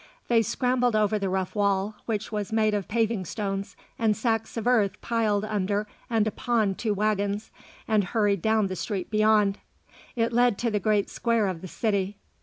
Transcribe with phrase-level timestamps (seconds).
[0.29, 4.65] They scrambled over the rough wail, which was made of paving stones and sacks of
[4.65, 7.51] earth piled under and upon two waggons,
[7.87, 9.59] and hurried down the street beyond.
[10.15, 12.17] It led to the great square of the city.